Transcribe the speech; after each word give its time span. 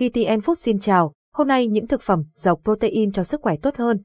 VTN 0.00 0.40
Food 0.40 0.54
xin 0.54 0.78
chào, 0.78 1.12
hôm 1.34 1.48
nay 1.48 1.66
những 1.66 1.86
thực 1.86 2.02
phẩm 2.02 2.24
giàu 2.34 2.60
protein 2.64 3.12
cho 3.12 3.24
sức 3.24 3.40
khỏe 3.42 3.56
tốt 3.62 3.76
hơn. 3.76 4.02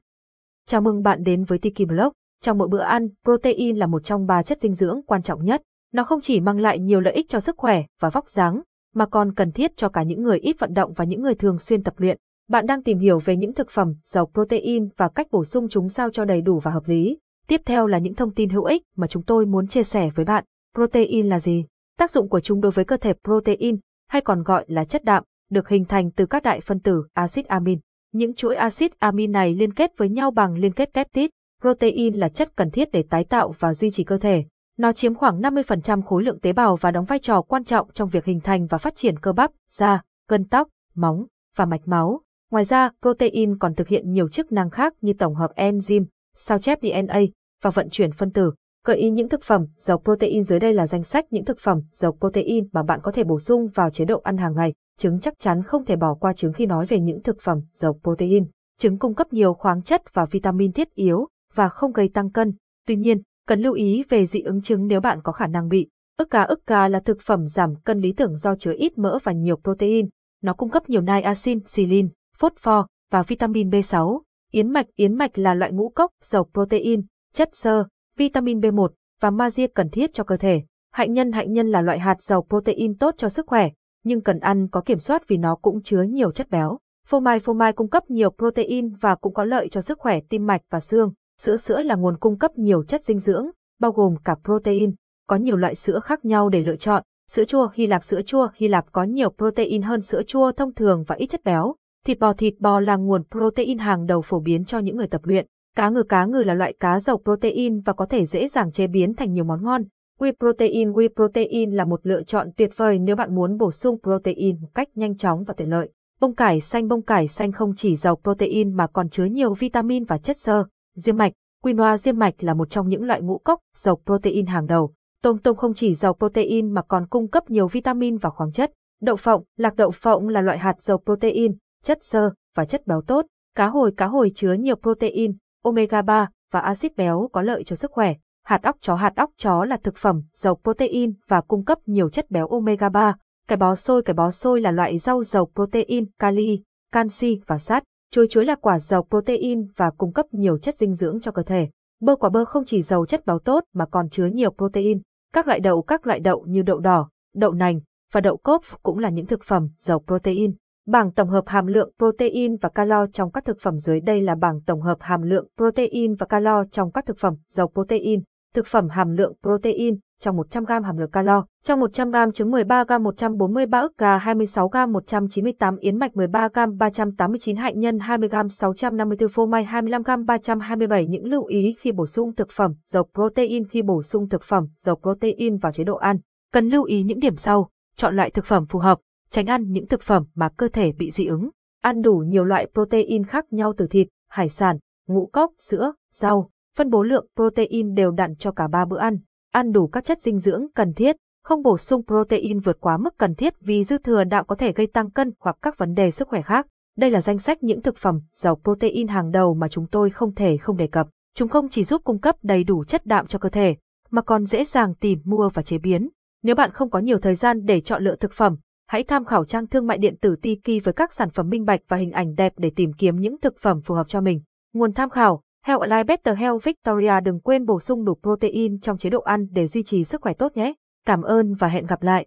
Chào 0.66 0.80
mừng 0.80 1.02
bạn 1.02 1.22
đến 1.22 1.44
với 1.44 1.58
Tiki 1.58 1.88
Blog. 1.88 2.12
Trong 2.40 2.58
mỗi 2.58 2.68
bữa 2.68 2.80
ăn, 2.80 3.08
protein 3.24 3.76
là 3.76 3.86
một 3.86 4.04
trong 4.04 4.26
ba 4.26 4.42
chất 4.42 4.60
dinh 4.60 4.74
dưỡng 4.74 5.00
quan 5.06 5.22
trọng 5.22 5.44
nhất. 5.44 5.62
Nó 5.92 6.04
không 6.04 6.20
chỉ 6.20 6.40
mang 6.40 6.60
lại 6.60 6.78
nhiều 6.78 7.00
lợi 7.00 7.14
ích 7.14 7.28
cho 7.28 7.40
sức 7.40 7.54
khỏe 7.58 7.82
và 8.00 8.10
vóc 8.10 8.28
dáng, 8.28 8.62
mà 8.94 9.06
còn 9.06 9.34
cần 9.34 9.52
thiết 9.52 9.76
cho 9.76 9.88
cả 9.88 10.02
những 10.02 10.22
người 10.22 10.38
ít 10.38 10.56
vận 10.58 10.74
động 10.74 10.92
và 10.92 11.04
những 11.04 11.22
người 11.22 11.34
thường 11.34 11.58
xuyên 11.58 11.82
tập 11.82 11.94
luyện. 11.96 12.18
Bạn 12.48 12.66
đang 12.66 12.82
tìm 12.82 12.98
hiểu 12.98 13.18
về 13.18 13.36
những 13.36 13.54
thực 13.54 13.70
phẩm 13.70 13.94
giàu 14.04 14.30
protein 14.34 14.88
và 14.96 15.08
cách 15.08 15.26
bổ 15.30 15.44
sung 15.44 15.68
chúng 15.68 15.88
sao 15.88 16.10
cho 16.10 16.24
đầy 16.24 16.40
đủ 16.40 16.58
và 16.58 16.70
hợp 16.70 16.88
lý. 16.88 17.18
Tiếp 17.48 17.60
theo 17.64 17.86
là 17.86 17.98
những 17.98 18.14
thông 18.14 18.34
tin 18.34 18.48
hữu 18.50 18.64
ích 18.64 18.82
mà 18.96 19.06
chúng 19.06 19.22
tôi 19.22 19.46
muốn 19.46 19.66
chia 19.66 19.82
sẻ 19.82 20.10
với 20.14 20.24
bạn. 20.24 20.44
Protein 20.74 21.28
là 21.28 21.40
gì? 21.40 21.64
Tác 21.98 22.10
dụng 22.10 22.28
của 22.28 22.40
chúng 22.40 22.60
đối 22.60 22.72
với 22.72 22.84
cơ 22.84 22.96
thể 22.96 23.12
protein, 23.24 23.78
hay 24.08 24.22
còn 24.22 24.42
gọi 24.42 24.64
là 24.68 24.84
chất 24.84 25.04
đạm, 25.04 25.24
được 25.52 25.68
hình 25.68 25.84
thành 25.84 26.10
từ 26.10 26.26
các 26.26 26.42
đại 26.42 26.60
phân 26.60 26.80
tử 26.80 27.04
axit 27.12 27.46
amin. 27.46 27.78
Những 28.12 28.34
chuỗi 28.34 28.54
axit 28.54 28.98
amin 28.98 29.32
này 29.32 29.54
liên 29.54 29.72
kết 29.72 29.90
với 29.96 30.08
nhau 30.08 30.30
bằng 30.30 30.54
liên 30.54 30.72
kết 30.72 30.90
peptide. 30.94 31.28
Protein 31.60 32.14
là 32.14 32.28
chất 32.28 32.56
cần 32.56 32.70
thiết 32.70 32.88
để 32.92 33.04
tái 33.10 33.24
tạo 33.24 33.54
và 33.58 33.74
duy 33.74 33.90
trì 33.90 34.04
cơ 34.04 34.18
thể. 34.18 34.44
Nó 34.78 34.92
chiếm 34.92 35.14
khoảng 35.14 35.40
50% 35.40 36.02
khối 36.02 36.22
lượng 36.22 36.40
tế 36.40 36.52
bào 36.52 36.76
và 36.76 36.90
đóng 36.90 37.04
vai 37.04 37.18
trò 37.18 37.42
quan 37.42 37.64
trọng 37.64 37.88
trong 37.92 38.08
việc 38.08 38.24
hình 38.24 38.40
thành 38.40 38.66
và 38.66 38.78
phát 38.78 38.96
triển 38.96 39.18
cơ 39.18 39.32
bắp, 39.32 39.50
da, 39.70 40.02
gân 40.28 40.44
tóc, 40.44 40.68
móng 40.94 41.26
và 41.56 41.64
mạch 41.64 41.88
máu. 41.88 42.20
Ngoài 42.50 42.64
ra, 42.64 42.90
protein 43.02 43.58
còn 43.58 43.74
thực 43.74 43.88
hiện 43.88 44.12
nhiều 44.12 44.28
chức 44.28 44.52
năng 44.52 44.70
khác 44.70 44.94
như 45.00 45.12
tổng 45.12 45.34
hợp 45.34 45.52
enzyme, 45.56 46.04
sao 46.36 46.58
chép 46.58 46.78
DNA 46.82 47.20
và 47.62 47.70
vận 47.70 47.88
chuyển 47.90 48.12
phân 48.12 48.30
tử. 48.30 48.52
Gợi 48.86 48.96
ý 48.96 49.10
những 49.10 49.28
thực 49.28 49.42
phẩm 49.42 49.66
giàu 49.76 49.98
protein 49.98 50.42
dưới 50.42 50.58
đây 50.58 50.74
là 50.74 50.86
danh 50.86 51.02
sách 51.02 51.24
những 51.30 51.44
thực 51.44 51.58
phẩm 51.60 51.80
giàu 51.92 52.16
protein 52.20 52.68
mà 52.72 52.82
bạn 52.82 53.00
có 53.02 53.12
thể 53.12 53.24
bổ 53.24 53.38
sung 53.38 53.68
vào 53.74 53.90
chế 53.90 54.04
độ 54.04 54.20
ăn 54.24 54.36
hàng 54.36 54.54
ngày. 54.56 54.74
Trứng 54.98 55.20
chắc 55.20 55.38
chắn 55.38 55.62
không 55.62 55.84
thể 55.84 55.96
bỏ 55.96 56.14
qua 56.14 56.32
trứng 56.32 56.52
khi 56.52 56.66
nói 56.66 56.86
về 56.86 57.00
những 57.00 57.22
thực 57.22 57.40
phẩm 57.40 57.60
giàu 57.74 57.98
protein. 58.02 58.46
Trứng 58.78 58.98
cung 58.98 59.14
cấp 59.14 59.32
nhiều 59.32 59.54
khoáng 59.54 59.82
chất 59.82 60.02
và 60.14 60.24
vitamin 60.24 60.72
thiết 60.72 60.94
yếu 60.94 61.28
và 61.54 61.68
không 61.68 61.92
gây 61.92 62.08
tăng 62.08 62.30
cân. 62.30 62.52
Tuy 62.86 62.96
nhiên, 62.96 63.22
cần 63.48 63.60
lưu 63.60 63.72
ý 63.72 64.04
về 64.08 64.26
dị 64.26 64.40
ứng 64.40 64.62
trứng 64.62 64.86
nếu 64.86 65.00
bạn 65.00 65.20
có 65.22 65.32
khả 65.32 65.46
năng 65.46 65.68
bị. 65.68 65.88
Ức 66.16 66.30
gà 66.30 66.42
ức 66.42 66.66
gà 66.66 66.88
là 66.88 67.00
thực 67.00 67.20
phẩm 67.20 67.46
giảm 67.46 67.74
cân 67.84 67.98
lý 67.98 68.12
tưởng 68.12 68.36
do 68.36 68.56
chứa 68.56 68.72
ít 68.76 68.98
mỡ 68.98 69.18
và 69.24 69.32
nhiều 69.32 69.56
protein. 69.56 70.08
Nó 70.42 70.52
cung 70.52 70.70
cấp 70.70 70.88
nhiều 70.88 71.00
niacin, 71.00 71.60
silin, 71.66 72.08
phosphor 72.38 72.84
và 73.10 73.22
vitamin 73.22 73.68
B6. 73.68 74.20
Yến 74.50 74.70
mạch 74.70 74.86
Yến 74.96 75.14
mạch 75.14 75.38
là 75.38 75.54
loại 75.54 75.72
ngũ 75.72 75.88
cốc 75.88 76.10
giàu 76.22 76.46
protein, 76.52 77.02
chất 77.32 77.48
xơ, 77.52 77.84
vitamin 78.16 78.60
B1 78.60 78.88
và 79.20 79.30
magie 79.30 79.66
cần 79.66 79.88
thiết 79.88 80.14
cho 80.14 80.24
cơ 80.24 80.36
thể. 80.36 80.62
Hạnh 80.92 81.12
nhân 81.12 81.32
hạnh 81.32 81.52
nhân 81.52 81.68
là 81.68 81.80
loại 81.82 81.98
hạt 81.98 82.22
giàu 82.22 82.46
protein 82.48 82.98
tốt 82.98 83.14
cho 83.18 83.28
sức 83.28 83.46
khỏe, 83.46 83.70
nhưng 84.04 84.20
cần 84.20 84.38
ăn 84.38 84.68
có 84.68 84.80
kiểm 84.80 84.98
soát 84.98 85.28
vì 85.28 85.36
nó 85.36 85.54
cũng 85.54 85.82
chứa 85.82 86.02
nhiều 86.02 86.30
chất 86.30 86.50
béo. 86.50 86.78
Phô 87.06 87.20
mai 87.20 87.38
phô 87.38 87.52
mai 87.52 87.72
cung 87.72 87.88
cấp 87.88 88.10
nhiều 88.10 88.30
protein 88.38 88.88
và 89.00 89.14
cũng 89.14 89.34
có 89.34 89.44
lợi 89.44 89.68
cho 89.68 89.80
sức 89.80 89.98
khỏe 89.98 90.20
tim 90.28 90.46
mạch 90.46 90.60
và 90.70 90.80
xương. 90.80 91.12
Sữa 91.40 91.56
sữa 91.56 91.82
là 91.82 91.94
nguồn 91.94 92.16
cung 92.18 92.38
cấp 92.38 92.50
nhiều 92.56 92.84
chất 92.84 93.04
dinh 93.04 93.18
dưỡng, 93.18 93.46
bao 93.80 93.92
gồm 93.92 94.14
cả 94.24 94.36
protein. 94.44 94.94
Có 95.28 95.36
nhiều 95.36 95.56
loại 95.56 95.74
sữa 95.74 96.00
khác 96.04 96.24
nhau 96.24 96.48
để 96.48 96.62
lựa 96.64 96.76
chọn. 96.76 97.02
Sữa 97.30 97.44
chua 97.44 97.68
Hy 97.74 97.86
Lạp 97.86 98.04
Sữa 98.04 98.22
chua 98.22 98.48
Hy 98.54 98.68
Lạp 98.68 98.92
có 98.92 99.02
nhiều 99.04 99.30
protein 99.30 99.82
hơn 99.82 100.00
sữa 100.00 100.22
chua 100.22 100.52
thông 100.52 100.74
thường 100.74 101.04
và 101.06 101.14
ít 101.14 101.26
chất 101.26 101.44
béo. 101.44 101.74
Thịt 102.06 102.18
bò 102.18 102.32
thịt 102.32 102.54
bò 102.60 102.80
là 102.80 102.96
nguồn 102.96 103.22
protein 103.30 103.78
hàng 103.78 104.06
đầu 104.06 104.22
phổ 104.22 104.40
biến 104.40 104.64
cho 104.64 104.78
những 104.78 104.96
người 104.96 105.06
tập 105.08 105.20
luyện. 105.24 105.46
Cá 105.76 105.88
ngừ 105.88 106.02
cá 106.02 106.24
ngừ 106.24 106.38
là 106.38 106.54
loại 106.54 106.74
cá 106.80 107.00
giàu 107.00 107.20
protein 107.24 107.80
và 107.80 107.92
có 107.92 108.06
thể 108.06 108.24
dễ 108.24 108.48
dàng 108.48 108.72
chế 108.72 108.86
biến 108.86 109.14
thành 109.14 109.32
nhiều 109.32 109.44
món 109.44 109.64
ngon. 109.64 109.82
Whey 110.22 110.32
protein 110.38 110.92
Whey 110.92 111.08
protein 111.14 111.70
là 111.70 111.84
một 111.84 112.00
lựa 112.02 112.22
chọn 112.22 112.48
tuyệt 112.56 112.70
vời 112.76 112.98
nếu 112.98 113.16
bạn 113.16 113.34
muốn 113.34 113.56
bổ 113.56 113.70
sung 113.70 113.98
protein 114.02 114.60
một 114.60 114.68
cách 114.74 114.88
nhanh 114.94 115.16
chóng 115.16 115.44
và 115.44 115.54
tiện 115.56 115.70
lợi. 115.70 115.90
Bông 116.20 116.34
cải 116.34 116.60
xanh 116.60 116.88
Bông 116.88 117.02
cải 117.02 117.28
xanh 117.28 117.52
không 117.52 117.74
chỉ 117.76 117.96
giàu 117.96 118.16
protein 118.16 118.72
mà 118.72 118.86
còn 118.86 119.08
chứa 119.08 119.24
nhiều 119.24 119.54
vitamin 119.54 120.04
và 120.04 120.18
chất 120.18 120.38
xơ. 120.38 120.64
Diêm 120.96 121.16
mạch 121.16 121.32
Quinoa 121.62 121.96
diêm 121.96 122.18
mạch 122.18 122.34
là 122.38 122.54
một 122.54 122.70
trong 122.70 122.88
những 122.88 123.04
loại 123.04 123.22
ngũ 123.22 123.38
cốc 123.38 123.60
giàu 123.76 124.00
protein 124.06 124.46
hàng 124.46 124.66
đầu. 124.66 124.92
Tôm 125.22 125.38
tôm 125.38 125.56
không 125.56 125.74
chỉ 125.74 125.94
giàu 125.94 126.14
protein 126.14 126.70
mà 126.70 126.82
còn 126.82 127.06
cung 127.06 127.28
cấp 127.28 127.50
nhiều 127.50 127.66
vitamin 127.66 128.16
và 128.16 128.30
khoáng 128.30 128.52
chất. 128.52 128.72
Đậu 129.00 129.16
phộng, 129.16 129.42
lạc 129.56 129.76
đậu 129.76 129.90
phộng 129.90 130.28
là 130.28 130.40
loại 130.40 130.58
hạt 130.58 130.82
giàu 130.82 130.98
protein, 131.04 131.52
chất 131.84 131.98
xơ 132.02 132.30
và 132.56 132.64
chất 132.64 132.86
béo 132.86 133.02
tốt. 133.06 133.26
Cá 133.56 133.66
hồi 133.66 133.92
cá 133.96 134.06
hồi 134.06 134.32
chứa 134.34 134.52
nhiều 134.52 134.76
protein, 134.76 135.36
omega 135.62 136.02
3 136.02 136.28
và 136.52 136.60
axit 136.60 136.96
béo 136.96 137.28
có 137.32 137.42
lợi 137.42 137.64
cho 137.64 137.76
sức 137.76 137.90
khỏe. 137.90 138.14
Hạt 138.44 138.62
óc 138.62 138.76
chó 138.80 138.94
hạt 138.94 139.16
óc 139.16 139.30
chó 139.36 139.64
là 139.64 139.76
thực 139.76 139.96
phẩm 139.96 140.22
giàu 140.34 140.58
protein 140.62 141.12
và 141.28 141.40
cung 141.40 141.64
cấp 141.64 141.78
nhiều 141.86 142.10
chất 142.10 142.30
béo 142.30 142.46
omega 142.46 142.88
3. 142.88 143.14
Cải 143.48 143.56
bó 143.56 143.74
xôi 143.74 144.02
cải 144.02 144.14
bó 144.14 144.30
xôi 144.30 144.60
là 144.60 144.70
loại 144.70 144.98
rau 144.98 145.22
giàu 145.22 145.48
protein, 145.54 146.06
kali, 146.18 146.62
canxi 146.92 147.40
và 147.46 147.58
sắt. 147.58 147.84
Chuối 148.10 148.26
chuối 148.30 148.44
là 148.44 148.54
quả 148.54 148.78
giàu 148.78 149.06
protein 149.10 149.66
và 149.76 149.90
cung 149.90 150.12
cấp 150.12 150.26
nhiều 150.32 150.58
chất 150.58 150.76
dinh 150.76 150.94
dưỡng 150.94 151.20
cho 151.20 151.30
cơ 151.30 151.42
thể. 151.42 151.68
Bơ 152.00 152.16
quả 152.16 152.30
bơ 152.30 152.44
không 152.44 152.64
chỉ 152.64 152.82
giàu 152.82 153.06
chất 153.06 153.26
béo 153.26 153.38
tốt 153.38 153.64
mà 153.74 153.86
còn 153.86 154.08
chứa 154.08 154.26
nhiều 154.26 154.50
protein. 154.50 155.00
Các 155.32 155.46
loại 155.46 155.60
đậu 155.60 155.82
các 155.82 156.06
loại 156.06 156.20
đậu 156.20 156.44
như 156.48 156.62
đậu 156.62 156.78
đỏ, 156.78 157.08
đậu 157.34 157.52
nành 157.52 157.80
và 158.12 158.20
đậu 158.20 158.36
cốp 158.36 158.62
cũng 158.82 158.98
là 158.98 159.10
những 159.10 159.26
thực 159.26 159.44
phẩm 159.44 159.68
giàu 159.78 160.02
protein. 160.06 160.54
Bảng 160.86 161.12
tổng 161.12 161.28
hợp 161.28 161.44
hàm 161.46 161.66
lượng 161.66 161.90
protein 161.98 162.56
và 162.56 162.68
calo 162.68 163.06
trong 163.12 163.30
các 163.30 163.44
thực 163.44 163.60
phẩm 163.60 163.78
dưới 163.78 164.00
đây 164.00 164.22
là 164.22 164.34
bảng 164.34 164.60
tổng 164.60 164.80
hợp 164.80 164.98
hàm 165.00 165.22
lượng 165.22 165.48
protein 165.56 166.14
và 166.14 166.26
calo 166.26 166.64
trong 166.64 166.92
các 166.92 167.06
thực 167.06 167.18
phẩm 167.18 167.34
giàu 167.48 167.68
protein. 167.68 168.22
Thực 168.54 168.66
phẩm 168.66 168.88
hàm 168.88 169.16
lượng 169.16 169.34
protein 169.42 169.98
trong 170.20 170.36
100g 170.36 170.82
hàm 170.82 170.96
lượng 170.96 171.10
calo, 171.10 171.44
trong 171.64 171.80
100g 171.80 172.30
trứng 172.30 172.50
13g 172.50 173.02
143 173.02 173.80
ức 173.80 173.98
gà 173.98 174.18
26g 174.18 174.90
198 174.90 175.76
yến 175.76 175.98
mạch 175.98 176.12
13g 176.14 176.76
389 176.78 177.56
hạnh 177.56 177.80
nhân 177.80 177.98
20g 177.98 178.48
654 178.48 179.28
phô 179.28 179.46
mai 179.46 179.64
25g 179.64 180.24
327 180.24 181.06
những 181.06 181.24
lưu 181.24 181.44
ý 181.44 181.74
khi 181.80 181.92
bổ 181.92 182.06
sung 182.06 182.34
thực 182.34 182.50
phẩm 182.50 182.72
dầu 182.88 183.08
protein 183.14 183.68
khi 183.68 183.82
bổ 183.82 184.02
sung 184.02 184.28
thực 184.28 184.42
phẩm 184.42 184.66
dầu 184.78 184.96
protein 184.96 185.56
vào 185.56 185.72
chế 185.72 185.84
độ 185.84 185.96
ăn. 185.96 186.18
Cần 186.52 186.68
lưu 186.68 186.84
ý 186.84 187.02
những 187.02 187.20
điểm 187.20 187.36
sau, 187.36 187.68
chọn 187.96 188.16
loại 188.16 188.30
thực 188.30 188.44
phẩm 188.44 188.66
phù 188.66 188.78
hợp, 188.78 188.98
tránh 189.30 189.46
ăn 189.46 189.62
những 189.68 189.86
thực 189.86 190.02
phẩm 190.02 190.24
mà 190.34 190.48
cơ 190.56 190.68
thể 190.68 190.92
bị 190.98 191.10
dị 191.10 191.26
ứng. 191.26 191.50
Ăn 191.82 192.02
đủ 192.02 192.16
nhiều 192.26 192.44
loại 192.44 192.66
protein 192.72 193.24
khác 193.24 193.44
nhau 193.50 193.72
từ 193.76 193.86
thịt, 193.86 194.08
hải 194.28 194.48
sản, 194.48 194.78
ngũ 195.08 195.26
cốc, 195.32 195.52
sữa, 195.58 195.92
rau, 196.12 196.50
phân 196.76 196.90
bố 196.90 197.02
lượng 197.02 197.26
protein 197.36 197.94
đều 197.94 198.10
đặn 198.10 198.36
cho 198.36 198.52
cả 198.52 198.68
ba 198.68 198.84
bữa 198.84 198.98
ăn. 198.98 199.18
Ăn 199.52 199.72
đủ 199.72 199.86
các 199.86 200.04
chất 200.04 200.22
dinh 200.22 200.38
dưỡng 200.38 200.66
cần 200.74 200.92
thiết, 200.92 201.16
không 201.44 201.62
bổ 201.62 201.78
sung 201.78 202.02
protein 202.06 202.60
vượt 202.60 202.80
quá 202.80 202.96
mức 202.96 203.14
cần 203.18 203.34
thiết 203.34 203.54
vì 203.60 203.84
dư 203.84 203.98
thừa 203.98 204.24
đạo 204.24 204.44
có 204.44 204.54
thể 204.54 204.72
gây 204.72 204.86
tăng 204.86 205.10
cân 205.10 205.32
hoặc 205.40 205.56
các 205.62 205.78
vấn 205.78 205.94
đề 205.94 206.10
sức 206.10 206.28
khỏe 206.28 206.42
khác. 206.42 206.66
Đây 206.96 207.10
là 207.10 207.20
danh 207.20 207.38
sách 207.38 207.62
những 207.62 207.82
thực 207.82 207.96
phẩm 207.96 208.20
giàu 208.32 208.60
protein 208.64 209.08
hàng 209.08 209.30
đầu 209.30 209.54
mà 209.54 209.68
chúng 209.68 209.86
tôi 209.86 210.10
không 210.10 210.34
thể 210.34 210.56
không 210.56 210.76
đề 210.76 210.86
cập. 210.86 211.08
Chúng 211.34 211.48
không 211.48 211.68
chỉ 211.68 211.84
giúp 211.84 212.02
cung 212.04 212.20
cấp 212.20 212.36
đầy 212.42 212.64
đủ 212.64 212.84
chất 212.84 213.06
đạm 213.06 213.26
cho 213.26 213.38
cơ 213.38 213.48
thể, 213.48 213.76
mà 214.10 214.22
còn 214.22 214.44
dễ 214.44 214.64
dàng 214.64 214.94
tìm 214.94 215.18
mua 215.24 215.50
và 215.54 215.62
chế 215.62 215.78
biến. 215.78 216.08
Nếu 216.42 216.54
bạn 216.54 216.70
không 216.72 216.90
có 216.90 216.98
nhiều 216.98 217.18
thời 217.18 217.34
gian 217.34 217.64
để 217.64 217.80
chọn 217.80 218.04
lựa 218.04 218.16
thực 218.16 218.32
phẩm, 218.32 218.56
hãy 218.88 219.04
tham 219.04 219.24
khảo 219.24 219.44
trang 219.44 219.66
thương 219.66 219.86
mại 219.86 219.98
điện 219.98 220.16
tử 220.20 220.36
Tiki 220.42 220.84
với 220.84 220.94
các 220.94 221.12
sản 221.12 221.30
phẩm 221.30 221.48
minh 221.48 221.64
bạch 221.64 221.80
và 221.88 221.96
hình 221.96 222.10
ảnh 222.10 222.34
đẹp 222.34 222.52
để 222.56 222.70
tìm 222.76 222.92
kiếm 222.92 223.16
những 223.16 223.40
thực 223.40 223.58
phẩm 223.58 223.80
phù 223.82 223.94
hợp 223.94 224.08
cho 224.08 224.20
mình. 224.20 224.40
Nguồn 224.74 224.92
tham 224.92 225.10
khảo 225.10 225.42
Health 225.66 225.80
Alive 225.80 226.04
Better 226.04 226.38
Health 226.38 226.64
Victoria 226.64 227.20
đừng 227.24 227.40
quên 227.40 227.64
bổ 227.64 227.80
sung 227.80 228.04
đủ 228.04 228.14
protein 228.22 228.80
trong 228.80 228.98
chế 228.98 229.10
độ 229.10 229.20
ăn 229.20 229.46
để 229.50 229.66
duy 229.66 229.82
trì 229.82 230.04
sức 230.04 230.20
khỏe 230.20 230.32
tốt 230.34 230.52
nhé. 230.54 230.74
Cảm 231.06 231.22
ơn 231.22 231.54
và 231.54 231.68
hẹn 231.68 231.86
gặp 231.86 232.02
lại. 232.02 232.20